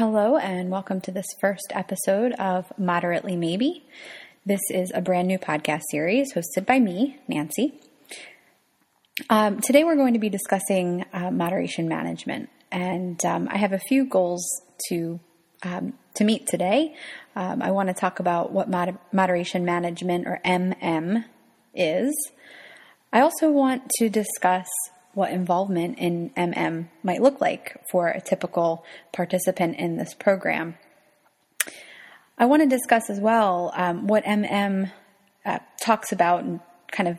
[0.00, 3.84] Hello, and welcome to this first episode of Moderately Maybe.
[4.46, 7.78] This is a brand new podcast series hosted by me, Nancy.
[9.28, 13.78] Um, today, we're going to be discussing uh, moderation management, and um, I have a
[13.78, 14.48] few goals
[14.88, 15.20] to
[15.64, 16.94] um, to meet today.
[17.36, 21.26] Um, I want to talk about what mod- moderation management, or MM,
[21.74, 22.30] is.
[23.12, 24.66] I also want to discuss
[25.14, 30.76] what involvement in MM might look like for a typical participant in this program.
[32.38, 34.90] I want to discuss as well um, what MM
[35.44, 36.60] uh, talks about and
[36.90, 37.18] kind of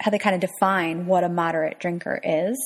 [0.00, 2.56] how they kind of define what a moderate drinker is.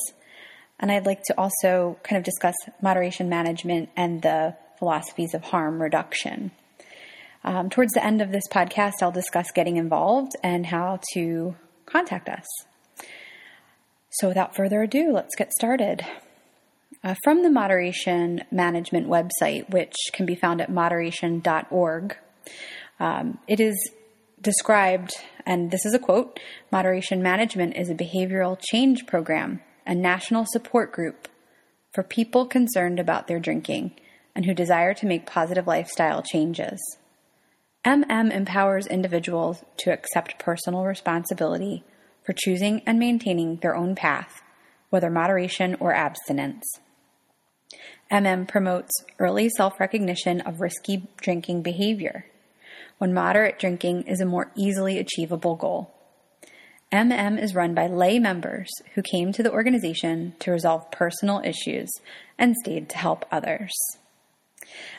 [0.78, 5.80] And I'd like to also kind of discuss moderation management and the philosophies of harm
[5.80, 6.50] reduction.
[7.44, 12.28] Um, towards the end of this podcast, I'll discuss getting involved and how to contact
[12.28, 12.46] us.
[14.16, 16.04] So, without further ado, let's get started.
[17.02, 22.16] Uh, from the Moderation Management website, which can be found at moderation.org,
[23.00, 23.90] um, it is
[24.40, 25.12] described,
[25.46, 26.38] and this is a quote
[26.70, 31.26] Moderation Management is a behavioral change program, a national support group
[31.94, 33.92] for people concerned about their drinking
[34.34, 36.80] and who desire to make positive lifestyle changes.
[37.84, 41.82] MM empowers individuals to accept personal responsibility
[42.24, 44.42] for choosing and maintaining their own path,
[44.90, 46.64] whether moderation or abstinence.
[48.10, 52.26] MM promotes early self recognition of risky drinking behavior,
[52.98, 55.92] when moderate drinking is a more easily achievable goal.
[56.92, 61.90] MM is run by lay members who came to the organization to resolve personal issues
[62.38, 63.72] and stayed to help others.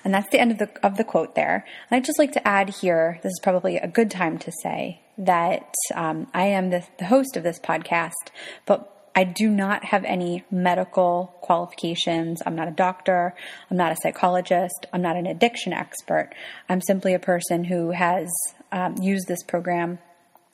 [0.04, 1.66] And that's the end of the, of the quote there.
[1.90, 5.02] And I'd just like to add here this is probably a good time to say
[5.18, 8.32] that um, I am the, the host of this podcast,
[8.66, 12.42] but I do not have any medical qualifications.
[12.46, 13.36] I'm not a doctor.
[13.70, 14.88] I'm not a psychologist.
[14.92, 16.32] I'm not an addiction expert.
[16.68, 18.30] I'm simply a person who has
[18.72, 20.00] um, used this program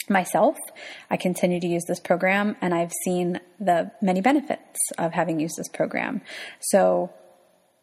[0.09, 0.57] myself.
[1.09, 5.55] I continue to use this program and I've seen the many benefits of having used
[5.57, 6.21] this program.
[6.59, 7.11] So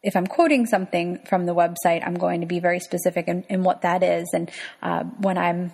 [0.07, 3.61] if I'm quoting something from the website, I'm going to be very specific in, in
[3.63, 4.25] what that is.
[4.33, 4.49] And
[4.81, 5.73] uh, when I'm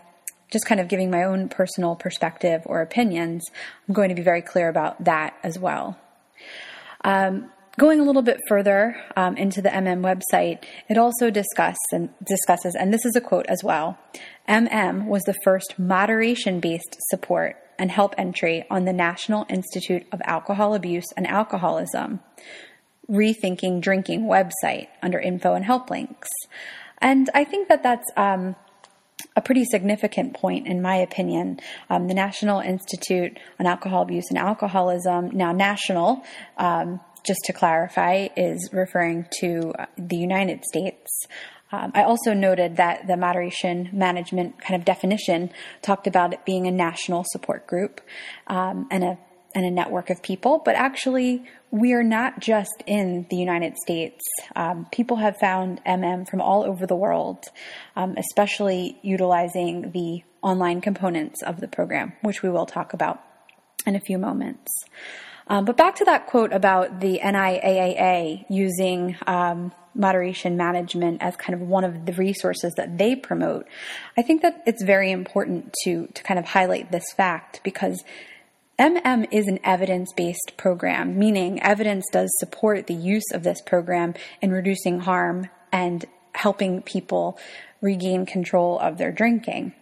[0.51, 3.43] just kind of giving my own personal perspective or opinions,
[3.87, 5.99] I'm going to be very clear about that as well.
[7.03, 11.31] Um, going a little bit further um, into the MM website, it also
[11.91, 13.99] and discusses, and this is a quote as well.
[14.49, 20.73] MM was the first moderation-based support and help entry on the National Institute of Alcohol
[20.73, 22.19] Abuse and Alcoholism,
[23.09, 26.29] Rethinking Drinking website under info and help links.
[26.99, 28.55] And I think that that's um,
[29.35, 31.59] a pretty significant point, in my opinion.
[31.89, 36.23] Um, the National Institute on Alcohol Abuse and Alcoholism, now national,
[36.57, 41.27] um, just to clarify, is referring to uh, the United States.
[41.71, 45.49] Um, I also noted that the moderation management kind of definition
[45.81, 47.99] talked about it being a national support group
[48.45, 49.17] um, and a
[49.55, 54.23] and a network of people, but actually, we are not just in the United States.
[54.55, 57.45] Um, people have found MM from all over the world,
[57.95, 63.21] um, especially utilizing the online components of the program, which we will talk about
[63.85, 64.71] in a few moments.
[65.47, 71.53] Um, but back to that quote about the NIAAA using um, moderation management as kind
[71.53, 73.67] of one of the resources that they promote.
[74.17, 78.03] I think that it's very important to to kind of highlight this fact because
[78.79, 84.13] MM is an evidence based program, meaning evidence does support the use of this program
[84.41, 87.37] in reducing harm and helping people
[87.81, 89.73] regain control of their drinking.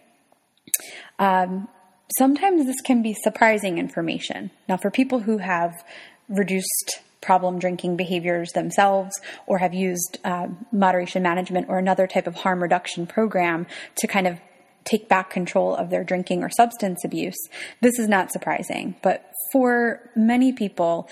[1.19, 1.69] Um,
[2.17, 4.51] sometimes this can be surprising information.
[4.67, 5.83] Now, for people who have
[6.27, 9.13] reduced problem drinking behaviors themselves
[9.45, 14.27] or have used uh, moderation management or another type of harm reduction program to kind
[14.27, 14.39] of
[14.83, 17.37] take back control of their drinking or substance abuse,
[17.81, 18.95] this is not surprising.
[19.01, 21.09] But for many people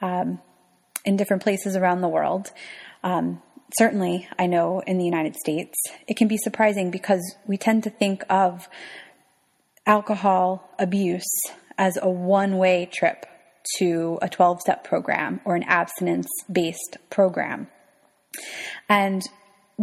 [0.00, 0.40] um,
[1.04, 2.50] in different places around the world,
[3.02, 3.42] um,
[3.78, 5.74] certainly I know in the United States,
[6.06, 8.68] it can be surprising because we tend to think of
[9.86, 11.40] alcohol abuse
[11.78, 13.26] as a one way trip
[13.78, 17.68] to a 12 step program or an abstinence based program.
[18.88, 19.22] And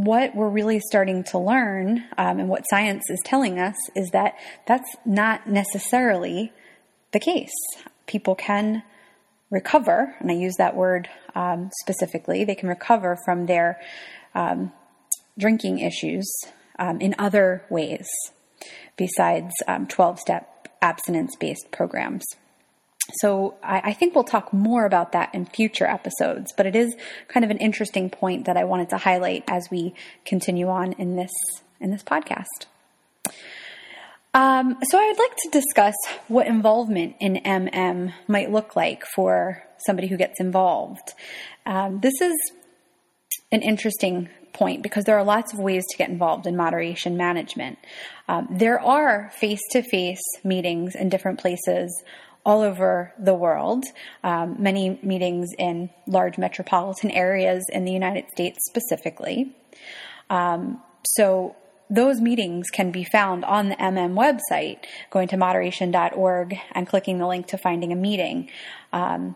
[0.04, 4.36] what we're really starting to learn um, and what science is telling us is that
[4.66, 6.54] that's not necessarily
[7.12, 7.52] the case.
[8.08, 8.84] People can
[9.50, 13.80] recover, and I use that word um, specifically, they can recover from their
[14.34, 14.72] um,
[15.38, 16.30] drinking issues
[16.78, 18.08] um, in other ways
[18.96, 22.26] besides um, 12 step abstinence based programs.
[23.14, 26.96] So I, I, think we'll talk more about that in future episodes, but it is
[27.28, 29.94] kind of an interesting point that I wanted to highlight as we
[30.26, 31.32] continue on in this
[31.80, 32.68] in this podcast.
[34.34, 35.96] Um, so I'd like to discuss
[36.28, 41.14] what involvement in MM might look like for somebody who gets involved.
[41.66, 42.36] Um, this is
[43.52, 47.80] an interesting point because there are lots of ways to get involved in moderation management.
[48.28, 52.04] Um, there are face to face meetings in different places
[52.46, 53.84] all over the world,
[54.24, 59.56] um, many meetings in large metropolitan areas in the United States specifically.
[60.30, 61.56] Um, so
[61.90, 67.28] those meetings can be found on the MM website, going to moderation.org and clicking the
[67.28, 68.50] link to finding a meeting.
[68.94, 69.36] Um,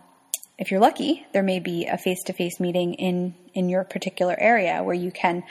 [0.59, 4.35] if you're lucky, there may be a face to face meeting in, in your particular
[4.39, 5.43] area where you can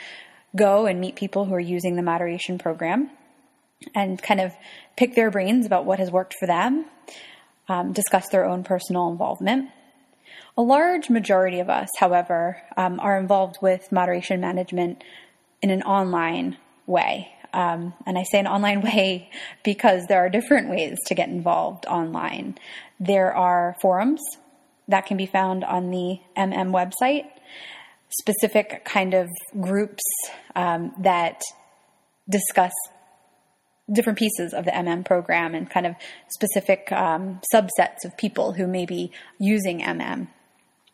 [0.55, 3.09] go and meet people who are using the moderation program
[3.93, 4.53] and kind of
[4.95, 6.85] pick their brains about what has worked for them,
[7.67, 9.69] um, discuss their own personal involvement.
[10.57, 15.03] A large majority of us, however, um, are involved with moderation management
[15.61, 17.29] in an online way.
[17.53, 19.29] Um, and I say an online way
[19.63, 22.57] because there are different ways to get involved online.
[22.99, 24.21] There are forums
[24.87, 27.25] that can be found on the MM website,
[28.09, 30.03] specific kind of groups
[30.55, 31.41] um, that
[32.29, 32.73] discuss
[33.93, 35.95] different pieces of the MM program and kind of
[36.29, 40.27] specific um, subsets of people who may be using MM.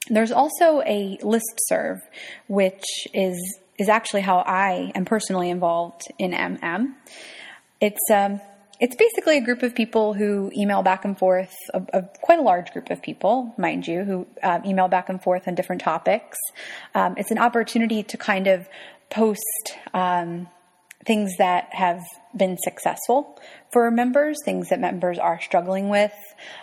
[0.10, 2.00] There's also a list serve,
[2.48, 6.96] which is is actually how I am personally involved in MM.
[7.80, 8.42] It's um,
[8.80, 12.42] it's basically a group of people who email back and forth, a, a quite a
[12.42, 16.38] large group of people, mind you, who uh, email back and forth on different topics.
[16.96, 18.68] Um, it's an opportunity to kind of
[19.10, 20.48] post um,
[21.10, 22.04] things that have
[22.38, 23.36] been successful
[23.74, 26.14] for members, things that members are struggling with.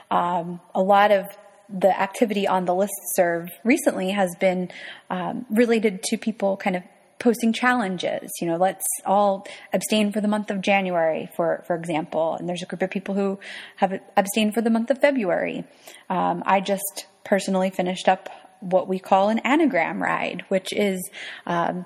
[0.09, 1.27] Um, a lot of
[1.69, 4.71] the activity on the list serve recently has been
[5.11, 6.85] um, related to people kind of
[7.19, 8.31] posting challenges.
[8.41, 12.37] You know, let's all abstain for the month of January, for for example.
[12.39, 13.41] And there's a group of people who
[13.77, 15.65] have abstained for the month of February.
[16.09, 18.29] Um, I just personally finished up
[18.61, 21.11] what we call an anagram ride, which is
[21.47, 21.85] um,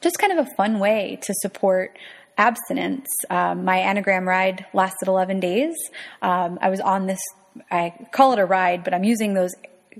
[0.00, 1.96] just kind of a fun way to support
[2.38, 3.06] abstinence.
[3.28, 5.74] Um, my anagram ride lasted 11 days.
[6.22, 7.20] Um, I was on this,
[7.70, 9.54] I call it a ride, but I'm using those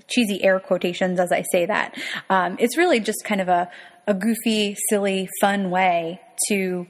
[0.09, 1.97] cheesy air quotations as I say that.
[2.31, 3.71] Um, it's really just kind of a,
[4.07, 6.87] a goofy, silly, fun way to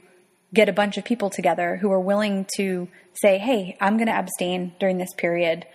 [0.53, 4.15] get a bunch of people together who are willing to say, hey, I'm going to
[4.15, 5.65] abstain during this period.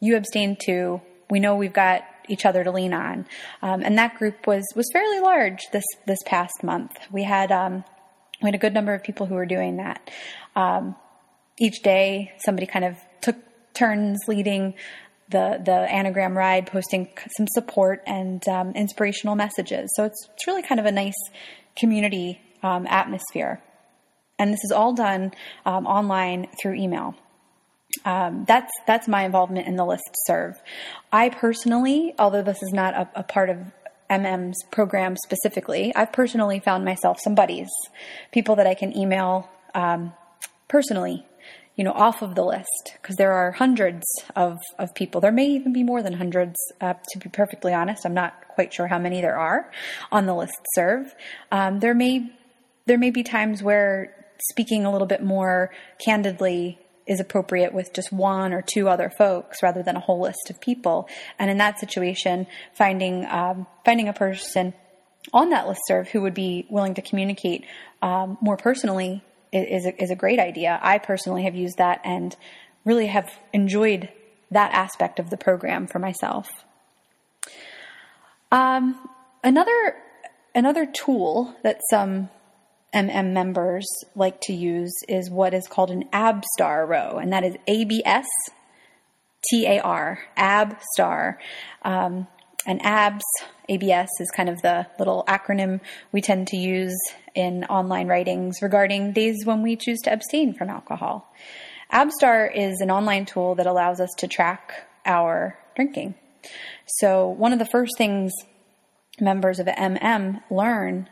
[0.00, 1.00] You abstain too.
[1.30, 3.26] We know we've got each other to lean on.
[3.62, 6.92] Um, and that group was, was fairly large this, this past month.
[7.10, 7.84] We had, um,
[8.42, 10.10] we had a good number of people who were doing that.
[10.54, 10.96] Um,
[11.58, 13.36] each day, somebody kind of took
[13.74, 14.74] turns leading
[15.30, 19.90] the the anagram ride, posting some support and um, inspirational messages.
[19.94, 21.18] So it's it's really kind of a nice
[21.76, 23.62] community um, atmosphere,
[24.38, 25.32] and this is all done
[25.66, 27.14] um, online through email.
[28.04, 30.60] Um, that's that's my involvement in the list serve.
[31.12, 33.58] I personally, although this is not a, a part of
[34.10, 37.68] MM's program specifically, I've personally found myself some buddies,
[38.32, 40.12] people that I can email um,
[40.68, 41.24] personally
[41.78, 45.20] you know, off of the list because there are hundreds of, of people.
[45.20, 48.04] There may even be more than hundreds, uh, to be perfectly honest.
[48.04, 49.70] I'm not quite sure how many there are
[50.10, 51.14] on the list serve.
[51.52, 52.32] Um, there may
[52.86, 54.12] there may be times where
[54.50, 55.70] speaking a little bit more
[56.04, 60.50] candidly is appropriate with just one or two other folks rather than a whole list
[60.50, 61.08] of people.
[61.38, 64.74] And in that situation, finding um, finding a person
[65.32, 67.64] on that list serve who would be willing to communicate
[68.02, 69.22] um, more personally
[69.52, 70.78] is a, is a great idea.
[70.82, 72.36] I personally have used that and
[72.84, 74.10] really have enjoyed
[74.50, 76.48] that aspect of the program for myself.
[78.52, 79.08] Um,
[79.42, 79.96] another
[80.54, 82.30] another tool that some
[82.94, 87.56] MM members like to use is what is called an ABSTAR row, and that is
[87.66, 88.26] A B S
[89.50, 91.36] T A R, ABSTAR.
[91.82, 92.26] Um,
[92.66, 93.22] and ABS,
[93.68, 95.80] ABS is kind of the little acronym
[96.12, 96.98] we tend to use
[97.34, 101.32] in online writings regarding days when we choose to abstain from alcohol.
[101.92, 106.14] Abstar is an online tool that allows us to track our drinking.
[106.86, 108.32] So, one of the first things
[109.20, 111.08] members of MM learn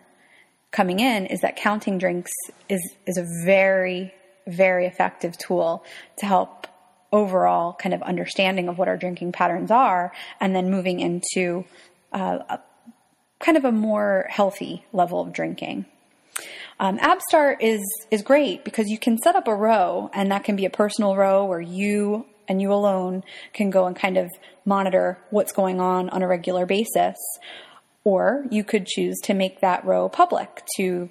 [0.71, 2.33] coming in is that counting drinks
[2.69, 4.13] is, is a very,
[4.47, 5.85] very effective tool
[6.19, 6.67] to help
[7.13, 11.65] overall kind of understanding of what our drinking patterns are, and then moving into
[12.13, 12.61] uh, a,
[13.39, 15.87] kind of a more healthy level of drinking.
[16.79, 20.57] Um, Abstar is is great because you can set up a row, and that can
[20.57, 24.31] be a personal row where you and you alone can go and kind of
[24.65, 27.17] monitor what's going on on a regular basis.
[28.07, 31.11] Or you could choose to make that row public to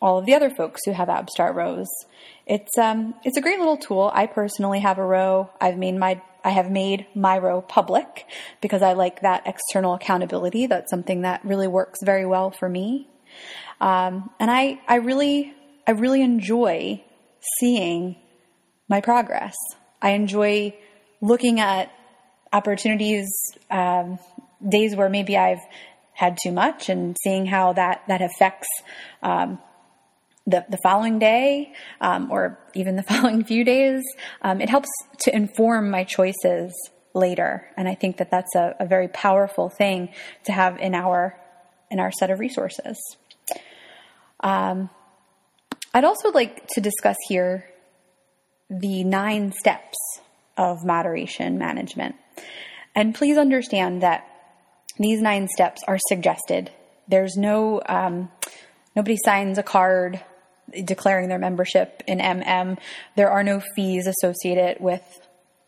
[0.00, 1.86] all of the other folks who have Abstar rows.
[2.46, 4.10] It's um, it's a great little tool.
[4.14, 5.50] I personally have a row.
[5.60, 8.24] I've made my I have made my row public
[8.62, 10.66] because I like that external accountability.
[10.66, 13.06] That's something that really works very well for me.
[13.78, 15.52] Um, and I I really
[15.86, 17.04] I really enjoy
[17.58, 18.16] seeing
[18.88, 19.56] my progress.
[20.00, 20.74] I enjoy
[21.20, 21.92] looking at
[22.50, 23.28] opportunities,
[23.70, 24.18] um,
[24.66, 25.60] days where maybe I've
[26.20, 28.68] had too much, and seeing how that that affects
[29.22, 29.58] um,
[30.46, 31.72] the, the following day
[32.02, 34.02] um, or even the following few days.
[34.42, 36.74] Um, it helps to inform my choices
[37.14, 40.10] later, and I think that that's a, a, very powerful thing
[40.44, 41.38] to have in our
[41.90, 42.98] in our set of resources.
[44.40, 44.90] Um,
[45.94, 47.64] I'd also like to discuss here
[48.68, 49.96] the nine steps
[50.58, 52.16] of moderation management,
[52.94, 54.29] and please understand that
[55.00, 56.70] these nine steps are suggested.
[57.08, 58.30] There's no um,
[58.94, 60.22] nobody signs a card
[60.84, 62.78] declaring their membership in MM.
[63.16, 65.02] There are no fees associated with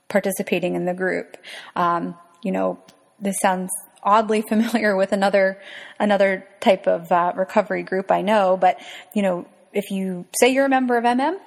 [0.09, 1.39] participating in the group.
[1.75, 2.79] Um, you know,
[3.19, 3.71] this sounds
[4.03, 5.61] oddly familiar with another
[5.99, 8.79] another type of uh, recovery group I know, but
[9.15, 11.39] you know, if you say you're a member of MM,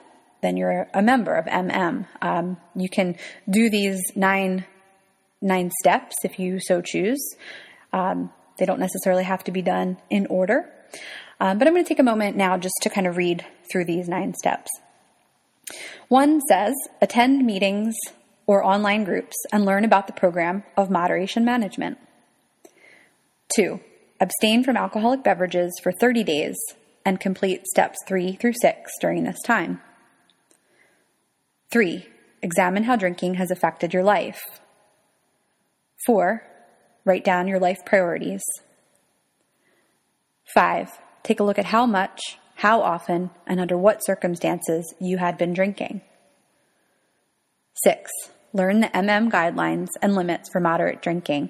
[0.41, 2.07] then you're a member of MM.
[2.21, 3.15] Um, you can
[3.47, 4.65] do these nine
[5.39, 7.35] nine steps if you so choose.
[7.93, 10.71] Um, they don't necessarily have to be done in order.
[11.39, 13.85] Um, but I'm going to take a moment now just to kind of read through
[13.85, 14.69] these nine steps.
[16.07, 17.95] One says attend meetings
[18.47, 21.97] or online groups and learn about the program of moderation management.
[23.53, 23.79] Two,
[24.19, 26.55] abstain from alcoholic beverages for 30 days
[27.05, 29.81] and complete steps three through six during this time.
[31.71, 32.07] Three,
[32.41, 34.41] examine how drinking has affected your life.
[36.05, 36.43] Four,
[37.05, 38.43] write down your life priorities.
[40.53, 45.37] Five, take a look at how much, how often, and under what circumstances you had
[45.37, 46.01] been drinking.
[47.83, 48.11] 6.
[48.53, 51.49] Learn the MM guidelines and limits for moderate drinking.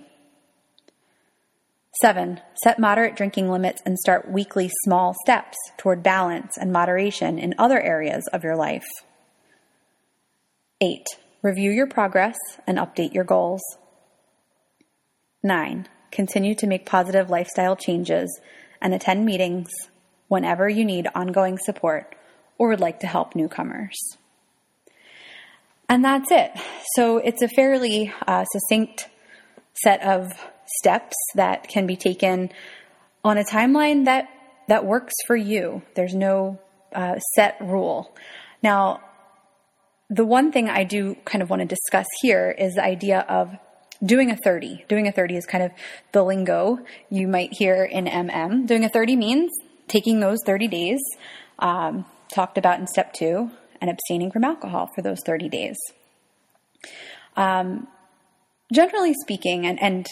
[2.02, 2.42] 7.
[2.64, 7.80] Set moderate drinking limits and start weekly small steps toward balance and moderation in other
[7.80, 8.88] areas of your life.
[10.82, 11.06] 8.
[11.42, 12.36] Review your progress
[12.68, 13.62] and update your goals.
[15.46, 15.88] 9.
[16.12, 18.40] Continue to make positive lifestyle changes
[18.82, 19.70] and attend meetings
[20.28, 22.16] whenever you need ongoing support
[22.58, 23.98] or would like to help newcomers.
[25.88, 26.52] And that's it.
[26.96, 29.08] So it's a fairly uh, succinct
[29.84, 30.32] set of
[30.80, 32.52] steps that can be taken
[33.24, 34.30] on a timeline that
[34.68, 35.84] that works for you.
[35.96, 36.60] There's no
[36.94, 38.16] uh, set rule.
[38.64, 39.02] Now,
[40.10, 43.56] the one thing I do kind of want to discuss here is the idea of
[44.04, 44.86] doing a 30.
[44.88, 45.72] Doing a 30 is kind of
[46.12, 48.68] the lingo you might hear in MM.
[48.68, 49.52] Doing a 30 means
[49.88, 51.00] taking those 30 days,
[51.60, 55.78] um, talked about in step two, and abstaining from alcohol for those 30 days.
[57.36, 57.88] Um,
[58.74, 60.08] generally speaking, and, and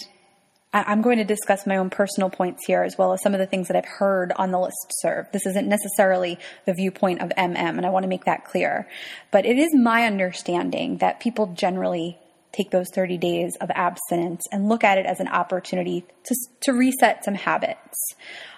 [0.73, 3.45] I'm going to discuss my own personal points here as well as some of the
[3.45, 5.27] things that I've heard on the list serve.
[5.31, 8.87] This isn't necessarily the viewpoint of MM, and I want to make that clear.
[9.31, 12.17] But it is my understanding that people generally
[12.53, 16.71] take those 30 days of abstinence and look at it as an opportunity to, to
[16.71, 17.97] reset some habits.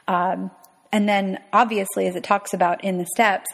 [0.08, 0.52] Um,
[0.92, 3.50] and then, obviously, as it talks about in the steps,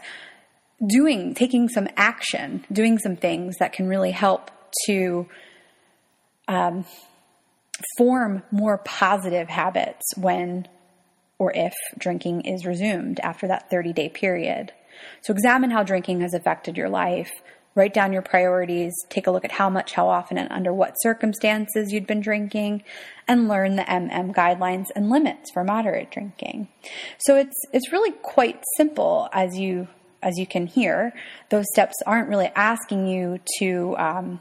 [0.86, 4.52] doing, taking some action, doing some things that can really help
[4.86, 5.28] to
[6.48, 6.86] um,
[7.98, 10.68] form more positive habits when
[11.40, 14.72] or if drinking is resumed after that 30 day period.
[15.22, 17.32] So, examine how drinking has affected your life
[17.76, 20.96] write down your priorities, take a look at how much, how often, and under what
[21.02, 22.84] circumstances you'd been drinking,
[23.28, 26.68] and learn the MM guidelines and limits for moderate drinking.
[27.20, 29.88] So it's it's really quite simple as you
[30.22, 31.14] as you can hear.
[31.50, 33.96] Those steps aren't really asking you to.
[33.98, 34.40] Um,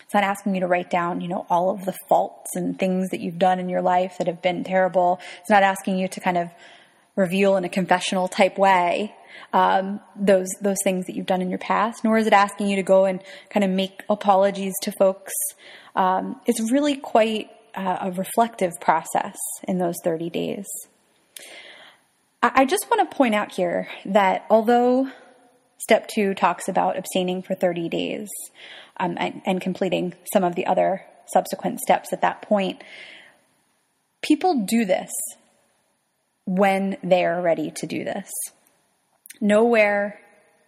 [0.00, 3.10] it's not asking you to write down, you know, all of the faults and things
[3.10, 5.20] that you've done in your life that have been terrible.
[5.40, 6.48] It's not asking you to kind of
[7.14, 9.14] reveal in a confessional type way
[9.52, 12.76] um, those those things that you've done in your past, nor is it asking you
[12.76, 15.32] to go and kind of make apologies to folks.
[15.94, 19.36] Um, it's really quite uh, a reflective process
[19.66, 20.66] in those 30 days.
[22.42, 25.08] I, I just want to point out here that although
[25.78, 28.28] step two talks about abstaining for 30 days
[28.98, 32.82] um, and, and completing some of the other subsequent steps at that point,
[34.22, 35.10] people do this
[36.44, 38.30] when they are ready to do this.
[39.42, 40.20] Nowhere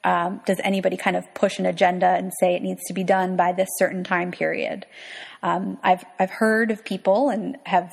[0.05, 3.37] um, does anybody kind of push an agenda and say it needs to be done
[3.37, 4.85] by this certain time period.
[5.43, 7.91] Um, I've I've heard of people and have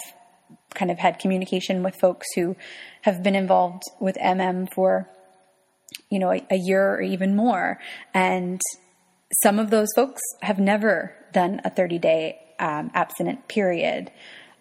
[0.74, 2.56] kind of had communication with folks who
[3.04, 5.08] have been involved with MM for
[6.10, 7.80] you know a, a year or even more,
[8.14, 8.60] and
[9.42, 14.12] some of those folks have never done a 30 day um, abstinent period.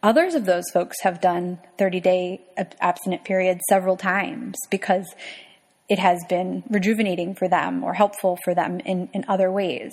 [0.03, 2.41] Others of those folks have done 30 day
[2.81, 5.15] abstinent periods several times because
[5.91, 9.93] it has been rejuvenating for them or helpful for them in, in other ways.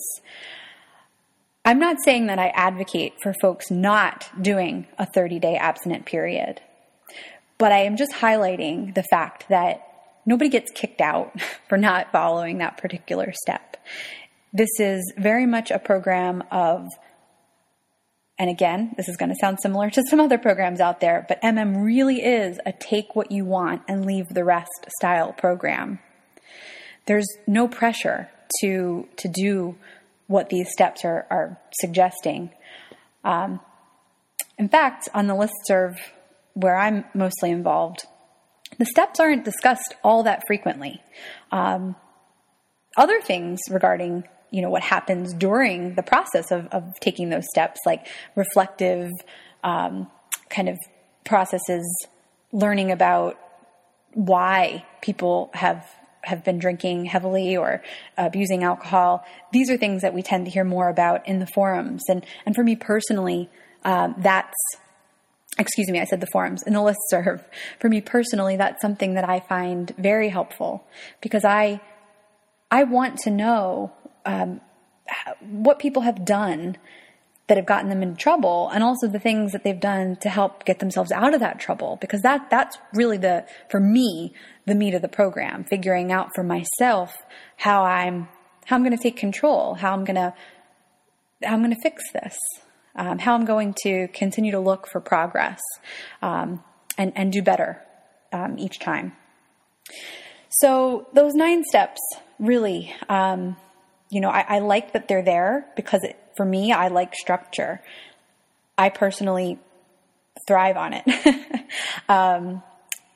[1.66, 6.62] I'm not saying that I advocate for folks not doing a 30 day abstinent period,
[7.58, 9.82] but I am just highlighting the fact that
[10.26, 11.34] nobody gets kicked out
[11.68, 13.76] for not following that particular step.
[14.54, 16.88] This is very much a program of
[18.40, 21.42] and again, this is going to sound similar to some other programs out there, but
[21.42, 26.00] MM really is a take what you want and leave the rest style program.
[27.08, 28.30] There's no pressure
[28.62, 29.76] to to do
[30.28, 32.52] what these steps are, are suggesting.
[33.24, 33.60] Um,
[34.58, 35.98] in fact, on the list serve
[36.54, 38.06] where I'm mostly involved,
[38.78, 41.02] the steps aren't discussed all that frequently.
[41.52, 41.96] Um,
[42.98, 47.80] other things regarding you know what happens during the process of, of taking those steps
[47.86, 49.12] like reflective
[49.64, 50.10] um,
[50.50, 50.78] kind of
[51.26, 51.86] processes
[52.52, 53.38] learning about
[54.14, 55.86] why people have
[56.22, 57.82] have been drinking heavily or
[58.18, 62.04] abusing alcohol these are things that we tend to hear more about in the forums
[62.10, 63.50] and and for me personally
[63.84, 64.56] um, that's
[65.60, 67.44] excuse me, I said the forums and the list serve.
[67.80, 70.86] For me personally, that's something that I find very helpful
[71.22, 71.82] because I
[72.70, 73.94] I want to know
[74.28, 74.62] um,
[75.42, 76.78] what people have done
[77.48, 80.66] that have gotten them in trouble and also the things that they've done to help
[80.66, 81.98] get themselves out of that trouble.
[82.02, 84.34] Because that that's really the for me
[84.66, 87.16] the meat of the program figuring out for myself
[87.56, 88.28] how I'm
[88.66, 90.34] how I'm going to take control how I'm going to
[91.42, 92.38] how I'm going to fix this
[92.96, 95.62] um, how I'm going to continue to look for progress
[96.22, 96.62] um,
[96.98, 97.82] and and do better
[98.34, 99.14] um, each time.
[100.50, 102.02] So those nine steps
[102.40, 103.56] really um,
[104.10, 107.82] you know, I, I like that they're there because it, for me, I like structure.
[108.78, 109.60] I personally
[110.48, 111.04] thrive on it.
[112.10, 112.64] um,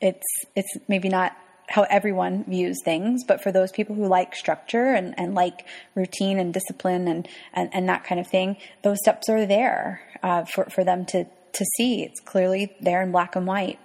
[0.00, 0.26] it's
[0.56, 1.36] it's maybe not
[1.72, 6.38] how everyone views things, but for those people who like structure and, and like routine
[6.38, 10.66] and discipline and, and, and that kind of thing, those steps are there uh, for,
[10.66, 12.02] for them to, to see.
[12.02, 13.78] It's clearly there in black and white.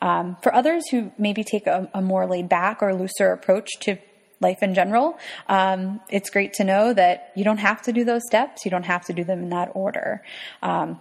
[0.00, 3.98] Um, for others who maybe take a, a more laid back or looser approach to
[4.40, 5.18] life in general,
[5.48, 8.64] um, it's great to know that you don't have to do those steps.
[8.64, 10.22] You don't have to do them in that order.
[10.62, 11.00] Um,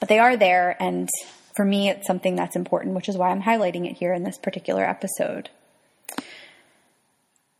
[0.00, 1.08] but they are there, and
[1.54, 4.38] for me, it's something that's important, which is why I'm highlighting it here in this
[4.38, 5.50] particular episode.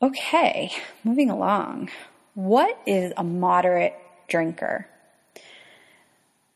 [0.03, 0.70] Okay,
[1.05, 1.90] moving along.
[2.35, 3.94] What is a moderate
[4.29, 4.88] drinker?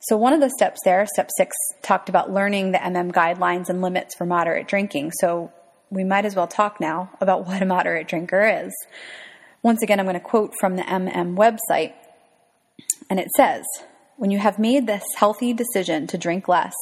[0.00, 3.80] So, one of the steps there, step six, talked about learning the MM guidelines and
[3.80, 5.12] limits for moderate drinking.
[5.20, 5.52] So,
[5.90, 8.72] we might as well talk now about what a moderate drinker is.
[9.62, 11.94] Once again, I'm going to quote from the MM website,
[13.10, 13.64] and it says
[14.16, 16.74] When you have made this healthy decision to drink less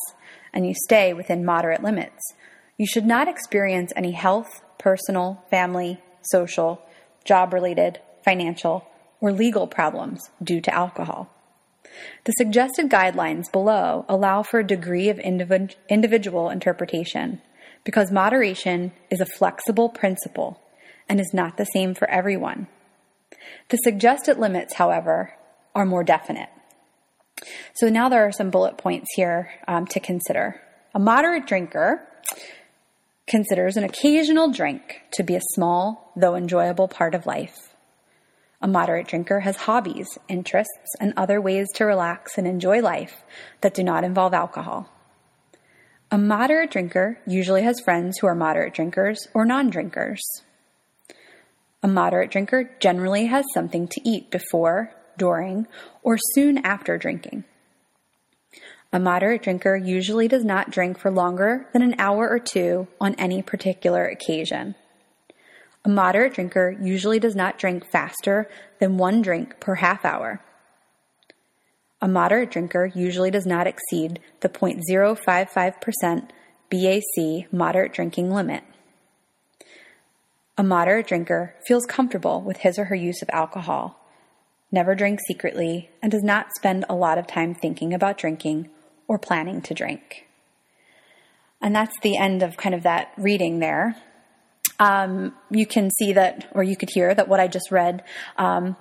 [0.52, 2.34] and you stay within moderate limits,
[2.76, 6.82] you should not experience any health, personal, family, social,
[7.24, 8.86] job related, financial,
[9.20, 11.30] or legal problems due to alcohol.
[12.24, 17.40] The suggested guidelines below allow for a degree of individ- individual interpretation
[17.86, 20.60] because moderation is a flexible principle
[21.08, 22.66] and is not the same for everyone.
[23.68, 25.32] The suggested limits, however,
[25.72, 26.48] are more definite.
[27.74, 30.60] So now there are some bullet points here um, to consider.
[30.94, 32.02] A moderate drinker
[33.28, 37.72] considers an occasional drink to be a small, though enjoyable part of life.
[38.60, 43.22] A moderate drinker has hobbies, interests, and other ways to relax and enjoy life
[43.60, 44.90] that do not involve alcohol.
[46.16, 50.22] A moderate drinker usually has friends who are moderate drinkers or non drinkers.
[51.82, 55.66] A moderate drinker generally has something to eat before, during,
[56.02, 57.44] or soon after drinking.
[58.94, 63.14] A moderate drinker usually does not drink for longer than an hour or two on
[63.16, 64.74] any particular occasion.
[65.84, 68.48] A moderate drinker usually does not drink faster
[68.78, 70.40] than one drink per half hour.
[72.02, 76.28] A moderate drinker usually does not exceed the 0.055%
[76.70, 78.62] BAC moderate drinking limit.
[80.58, 84.00] A moderate drinker feels comfortable with his or her use of alcohol,
[84.72, 88.68] never drinks secretly, and does not spend a lot of time thinking about drinking
[89.08, 90.26] or planning to drink.
[91.62, 93.96] And that's the end of kind of that reading there.
[94.78, 98.04] um, you can see that, or you could hear that what I just read
[98.36, 98.76] um,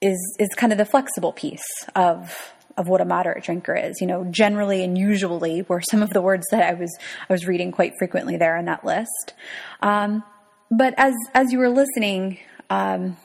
[0.00, 4.00] is is kind of the flexible piece of of what a moderate drinker is.
[4.00, 6.96] You know, generally and usually were some of the words that I was
[7.28, 9.34] I was reading quite frequently there in that list.
[9.80, 10.22] Um,
[10.70, 12.38] but as as you were listening,
[12.70, 13.16] um,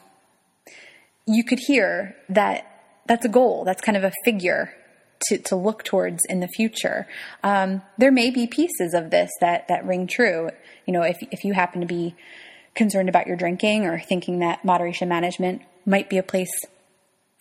[1.25, 2.67] you could hear that
[3.05, 3.63] that's a goal.
[3.65, 4.73] That's kind of a figure
[5.27, 7.07] to, to look towards in the future.
[7.43, 10.49] Um, there may be pieces of this that, that ring true.
[10.85, 12.15] You know, if, if you happen to be
[12.75, 16.51] concerned about your drinking or thinking that moderation management might be a place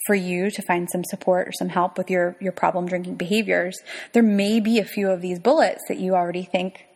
[0.07, 3.79] for you to find some support or some help with your, your problem drinking behaviors,
[4.12, 6.87] there may be a few of these bullets that you already think,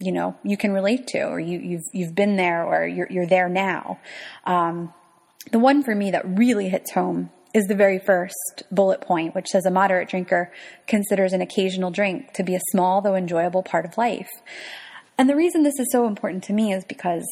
[0.00, 3.26] you know, you can relate to, or you, you've, you've been there, or you're, you're
[3.26, 4.00] there now.
[4.44, 4.92] Um,
[5.52, 9.48] the one for me that really hits home is the very first bullet point, which
[9.48, 10.52] says a moderate drinker
[10.86, 14.28] considers an occasional drink to be a small though enjoyable part of life.
[15.18, 17.24] And the reason this is so important to me is because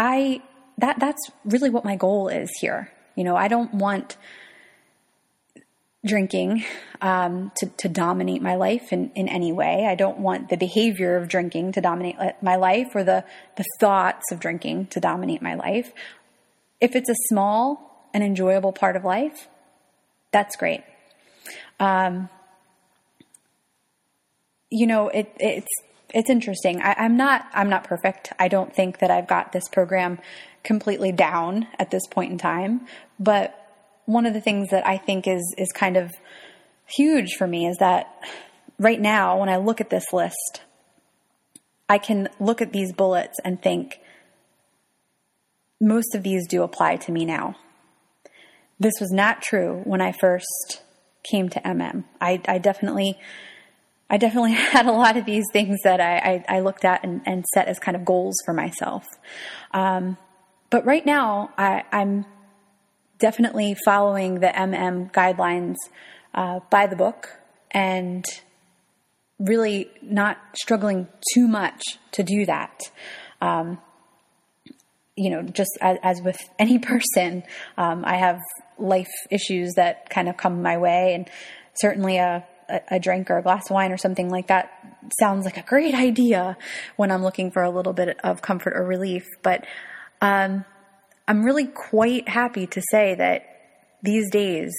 [0.00, 0.40] I
[0.78, 2.90] that that's really what my goal is here.
[3.16, 4.16] You know, I don't want
[6.06, 6.64] drinking
[7.02, 9.86] um, to, to dominate my life in, in any way.
[9.86, 13.24] I don't want the behavior of drinking to dominate my life or the,
[13.58, 15.92] the thoughts of drinking to dominate my life.
[16.80, 19.48] If it's a small an enjoyable part of life,
[20.32, 20.82] that's great.
[21.78, 22.30] Um,
[24.70, 25.68] you know, it, it's
[26.12, 26.80] it's interesting.
[26.82, 28.32] I, I'm not I'm not perfect.
[28.38, 30.18] I don't think that I've got this program
[30.64, 32.86] completely down at this point in time.
[33.18, 33.56] But
[34.06, 36.10] one of the things that I think is is kind of
[36.86, 38.06] huge for me is that
[38.78, 40.62] right now, when I look at this list,
[41.88, 44.00] I can look at these bullets and think
[45.80, 47.56] most of these do apply to me now.
[48.78, 50.82] This was not true when I first
[51.22, 52.04] came to MM.
[52.20, 53.18] I, I definitely,
[54.10, 57.22] I definitely had a lot of these things that I, I, I looked at and,
[57.24, 59.06] and, set as kind of goals for myself.
[59.70, 60.18] Um,
[60.68, 62.26] but right now, I, am
[63.18, 65.76] definitely following the MM guidelines
[66.34, 67.28] uh, by the book
[67.70, 68.24] and
[69.38, 72.80] really not struggling too much to do that.
[73.40, 73.78] Um,
[75.16, 77.42] you know, just as, as with any person,
[77.76, 78.40] um, I have
[78.78, 81.28] life issues that kind of come my way, and
[81.74, 82.44] certainly a,
[82.90, 84.72] a, drink or a glass of wine or something like that
[85.18, 86.56] sounds like a great idea
[86.96, 89.26] when I'm looking for a little bit of comfort or relief.
[89.42, 89.66] But
[90.20, 90.64] um,
[91.26, 93.44] I'm really quite happy to say that
[94.02, 94.72] these days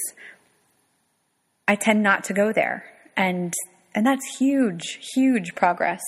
[1.68, 2.84] I tend not to go there,
[3.16, 3.54] and
[3.94, 6.02] and that's huge, huge progress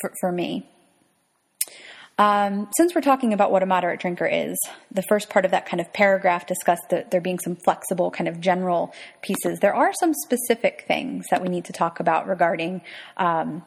[0.00, 0.68] for, for me.
[2.18, 4.56] Um, since we're talking about what a moderate drinker is,
[4.90, 8.28] the first part of that kind of paragraph discussed that there being some flexible kind
[8.28, 9.58] of general pieces.
[9.60, 12.82] There are some specific things that we need to talk about regarding
[13.16, 13.64] um,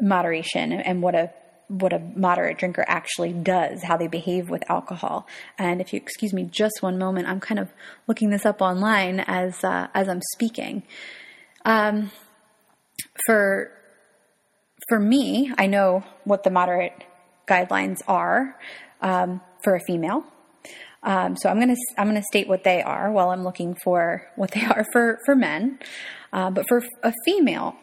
[0.00, 1.32] moderation and what a
[1.68, 5.26] what a moderate drinker actually does, how they behave with alcohol.
[5.58, 7.68] And if you excuse me just one moment, I'm kind of
[8.06, 10.84] looking this up online as uh, as I'm speaking.
[11.64, 12.12] Um,
[13.26, 13.72] for
[14.88, 16.92] for me, I know what the moderate
[17.46, 18.56] guidelines are
[19.00, 20.24] um, for a female.
[21.02, 24.50] Um, so I'm to I'm to state what they are while I'm looking for what
[24.50, 25.78] they are for for men.
[26.32, 27.76] Uh, but for a female,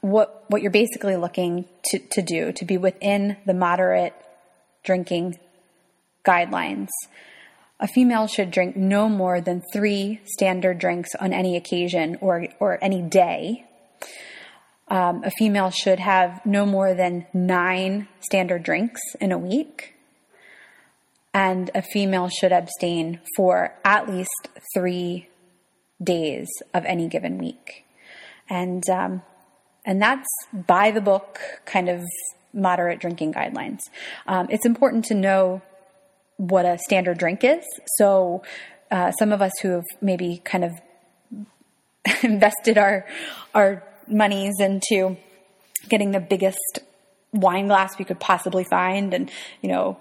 [0.00, 4.14] what what you're basically looking to, to do to be within the moderate
[4.84, 5.38] drinking
[6.24, 6.88] guidelines.
[7.80, 12.78] A female should drink no more than three standard drinks on any occasion or or
[12.82, 13.66] any day
[14.90, 19.94] um, a female should have no more than nine standard drinks in a week.
[21.32, 25.28] And a female should abstain for at least three
[26.02, 27.84] days of any given week.
[28.48, 29.22] And, um,
[29.86, 32.02] and that's by the book kind of
[32.52, 33.82] moderate drinking guidelines.
[34.26, 35.62] Um, it's important to know
[36.36, 37.64] what a standard drink is.
[37.96, 38.42] So,
[38.90, 40.72] uh, some of us who have maybe kind of
[42.24, 43.06] invested our
[43.54, 45.16] our monies into
[45.88, 46.80] getting the biggest
[47.32, 49.30] wine glass we could possibly find and,
[49.62, 50.00] you know,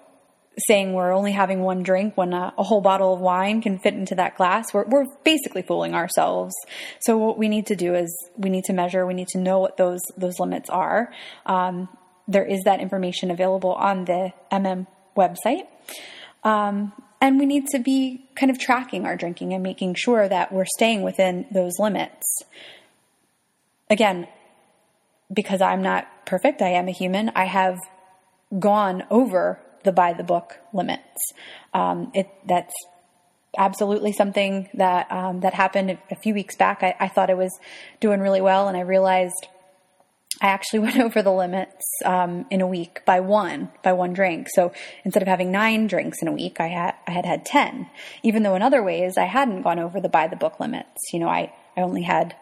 [0.67, 3.93] saying we're only having one drink when a, a, whole bottle of wine can fit
[3.93, 6.53] into that glass, we're, we're basically fooling ourselves.
[6.99, 9.59] So what we need to do is we need to measure, we need to know
[9.59, 11.13] what those, those limits are.
[11.45, 11.87] Um,
[12.27, 15.67] there is that information available on the MM website.
[16.43, 20.51] Um, and we need to be kind of tracking our drinking and making sure that
[20.51, 22.43] we're staying within those limits
[23.89, 24.27] again,
[25.31, 27.77] because I'm not perfect, I am a human, I have
[28.57, 31.33] gone over the by the book limits.
[31.73, 32.73] Um, it that's
[33.57, 36.83] absolutely something that um, that happened a few weeks back.
[36.83, 37.57] I, I, thought I was
[37.99, 39.47] doing really well, and I realized
[40.41, 44.47] I actually went over the limits um, in a week by one, by one drink.
[44.49, 44.71] So
[45.03, 47.89] instead of having nine drinks in a week, I had I had had ten.
[48.23, 51.13] Even though in other ways I hadn't gone over the by the book limits.
[51.13, 52.35] You know, I I only had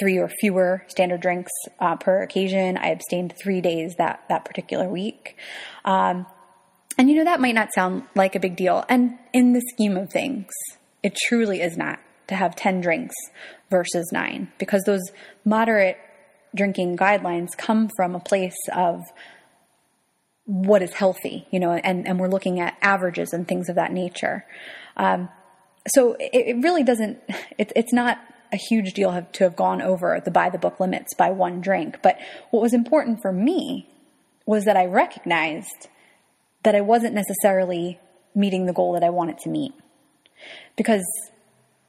[0.00, 2.76] three or fewer standard drinks uh, per occasion.
[2.76, 5.36] I abstained three days that that particular week.
[5.84, 6.26] Um,
[6.96, 9.96] and you know that might not sound like a big deal, and in the scheme
[9.96, 10.50] of things,
[11.02, 13.14] it truly is not to have ten drinks
[13.70, 15.12] versus nine because those
[15.44, 15.96] moderate
[16.54, 19.02] drinking guidelines come from a place of
[20.48, 23.92] what is healthy, you know, and, and we're looking at averages and things of that
[23.92, 24.46] nature.
[24.96, 25.28] Um,
[25.88, 27.18] so it, it, really doesn't,
[27.58, 28.18] it, it's not
[28.52, 31.60] a huge deal have, to have gone over the buy the book limits by one
[31.60, 31.98] drink.
[32.02, 32.18] But
[32.50, 33.88] what was important for me
[34.46, 35.88] was that I recognized
[36.62, 37.98] that I wasn't necessarily
[38.34, 39.72] meeting the goal that I wanted to meet.
[40.76, 41.04] Because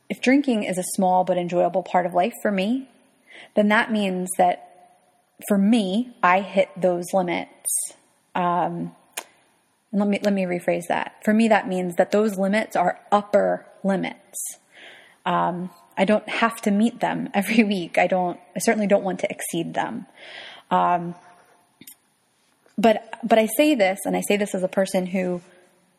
[0.09, 2.89] if drinking is a small but enjoyable part of life for me,
[3.55, 4.65] then that means that
[5.47, 7.93] for me, I hit those limits.
[8.35, 8.95] Um,
[9.91, 11.15] let me let me rephrase that.
[11.23, 14.37] For me, that means that those limits are upper limits.
[15.25, 15.69] Um,
[15.99, 17.99] I don't have to meet them every week.
[17.99, 18.39] I don't.
[18.55, 20.07] I certainly don't want to exceed them.
[20.71, 21.13] Um,
[22.77, 25.41] but but I say this, and I say this as a person who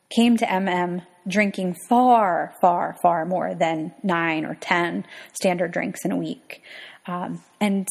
[0.09, 6.11] came to MM drinking far, far, far more than nine or ten standard drinks in
[6.11, 6.63] a week.
[7.07, 7.87] Um, and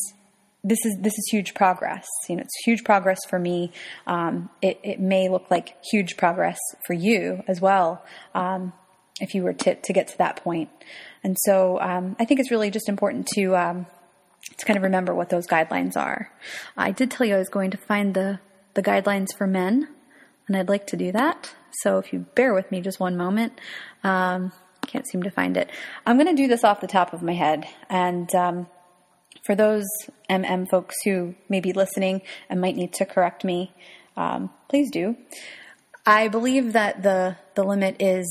[0.63, 2.05] this is this is huge progress.
[2.27, 3.71] You know, it's huge progress for me.
[4.07, 8.73] Um, it, it may look like huge progress for you as well, um,
[9.19, 10.69] if you were to to get to that point.
[11.23, 13.85] And so, um, I think it's really just important to um,
[14.57, 16.31] to kind of remember what those guidelines are.
[16.77, 18.39] I did tell you I was going to find the
[18.73, 19.87] the guidelines for men,
[20.47, 21.53] and I'd like to do that.
[21.83, 23.59] So, if you bear with me just one moment.
[24.03, 24.51] Um,
[24.87, 25.69] can't seem to find it.
[26.05, 28.67] I'm going to do this off the top of my head, and um,
[29.45, 29.85] for those
[30.29, 33.71] MM folks who may be listening and might need to correct me,
[34.17, 35.15] um, please do.
[36.05, 38.27] I believe that the, the limit is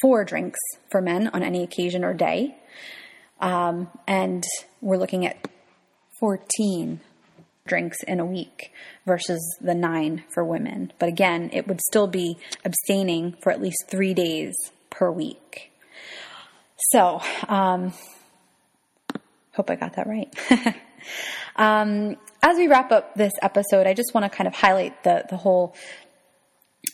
[0.00, 0.58] four drinks
[0.90, 2.56] for men on any occasion or day.
[3.40, 4.44] Um, and
[4.80, 5.48] we're looking at
[6.20, 7.00] 14
[7.66, 8.72] drinks in a week
[9.06, 10.92] versus the nine for women.
[10.98, 14.54] But again, it would still be abstaining for at least three days
[14.90, 15.72] per week.
[16.92, 17.92] So, um,
[19.60, 20.32] Hope I got that right.
[21.56, 25.24] um, as we wrap up this episode, I just want to kind of highlight the
[25.28, 25.74] the whole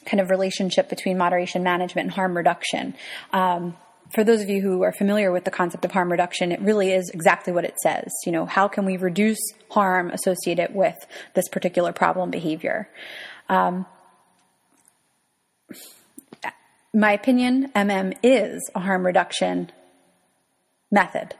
[0.05, 2.95] kind of relationship between moderation management and harm reduction.
[3.33, 3.77] Um,
[4.15, 6.93] for those of you who are familiar with the concept of harm reduction, it really
[6.93, 8.13] is exactly what it says.
[8.25, 9.39] You know, how can we reduce
[9.71, 10.97] harm associated with
[11.35, 12.89] this particular problem behavior?
[13.49, 13.87] Um,
[16.95, 19.71] my opinion, MM is a harm reduction
[20.91, 21.35] method.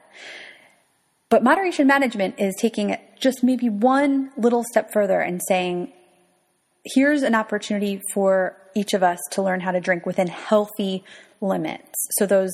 [1.29, 5.93] But moderation management is taking it just maybe one little step further and saying,
[6.95, 11.05] here's an opportunity for each of us to learn how to drink within healthy
[11.41, 12.09] limits.
[12.19, 12.53] So those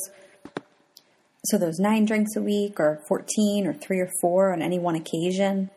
[1.46, 4.94] so those 9 drinks a week or 14 or 3 or 4 on any one
[4.94, 5.70] occasion,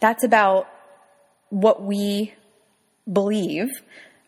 [0.00, 0.68] that's about
[1.50, 2.34] what we
[3.10, 3.68] believe,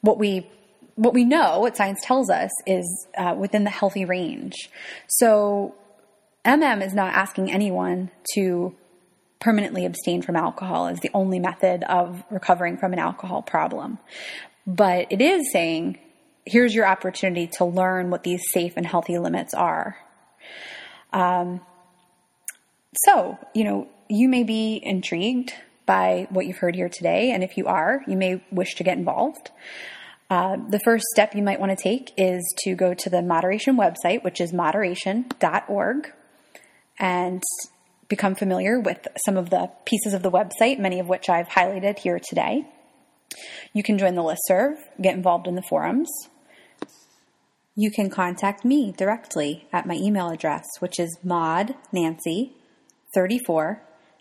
[0.02, 0.48] what we
[0.94, 4.68] what we know, what science tells us is uh, within the healthy range.
[5.07, 5.74] So
[6.44, 8.74] MM is not asking anyone to
[9.40, 13.98] permanently abstain from alcohol as the only method of recovering from an alcohol problem.
[14.66, 15.98] But it is saying,
[16.44, 19.96] here's your opportunity to learn what these safe and healthy limits are.
[21.12, 21.61] Um,
[23.05, 25.53] so, you know, you may be intrigued
[25.87, 28.98] by what you've heard here today, and if you are, you may wish to get
[28.98, 29.51] involved.
[30.31, 33.77] Uh, the first step you might want to take is to go to the moderation
[33.77, 36.12] website, which is moderation.org
[36.98, 37.42] and
[38.09, 41.99] become familiar with some of the pieces of the website, many of which I've highlighted
[41.99, 42.66] here today.
[43.73, 46.11] You can join the listserv, get involved in the forums.
[47.77, 53.79] You can contact me directly at my email address, which is modnancy34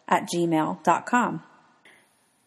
[0.07, 1.43] at gmail.com.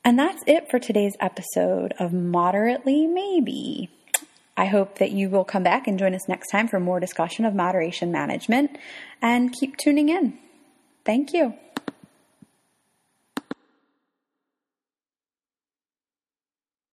[0.05, 3.91] And that's it for today's episode of Moderately Maybe.
[4.57, 7.45] I hope that you will come back and join us next time for more discussion
[7.45, 8.77] of moderation management
[9.21, 10.39] and keep tuning in.
[11.05, 11.55] Thank you.